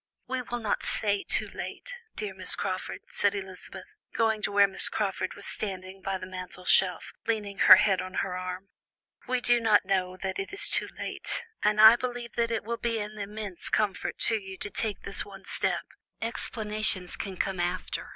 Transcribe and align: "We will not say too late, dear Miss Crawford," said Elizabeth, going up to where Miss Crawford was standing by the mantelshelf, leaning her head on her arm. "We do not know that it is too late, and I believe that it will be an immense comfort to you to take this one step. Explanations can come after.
"We 0.27 0.41
will 0.41 0.57
not 0.57 0.81
say 0.81 1.23
too 1.23 1.47
late, 1.49 1.93
dear 2.15 2.33
Miss 2.33 2.55
Crawford," 2.55 3.01
said 3.09 3.35
Elizabeth, 3.35 3.85
going 4.15 4.39
up 4.39 4.45
to 4.45 4.51
where 4.51 4.67
Miss 4.67 4.89
Crawford 4.89 5.35
was 5.35 5.45
standing 5.45 6.01
by 6.01 6.17
the 6.17 6.25
mantelshelf, 6.25 7.13
leaning 7.27 7.59
her 7.59 7.75
head 7.75 8.01
on 8.01 8.15
her 8.15 8.35
arm. 8.35 8.69
"We 9.27 9.41
do 9.41 9.59
not 9.59 9.85
know 9.85 10.17
that 10.17 10.39
it 10.39 10.53
is 10.53 10.67
too 10.67 10.89
late, 10.97 11.45
and 11.61 11.79
I 11.79 11.97
believe 11.97 12.33
that 12.35 12.49
it 12.49 12.63
will 12.63 12.77
be 12.77 12.99
an 12.99 13.19
immense 13.19 13.69
comfort 13.69 14.17
to 14.21 14.39
you 14.41 14.57
to 14.57 14.71
take 14.71 15.03
this 15.03 15.23
one 15.23 15.45
step. 15.45 15.85
Explanations 16.19 17.15
can 17.15 17.37
come 17.37 17.59
after. 17.59 18.09